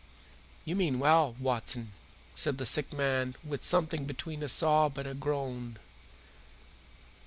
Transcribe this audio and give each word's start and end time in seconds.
"You 0.65 0.75
mean 0.75 0.97
well, 0.97 1.35
Watson," 1.39 1.93
said 2.33 2.57
the 2.57 2.65
sick 2.65 2.91
man 2.91 3.35
with 3.43 3.63
something 3.63 4.05
between 4.05 4.41
a 4.41 4.49
sob 4.49 4.97
and 4.97 5.07
a 5.07 5.13
groan. 5.13 5.77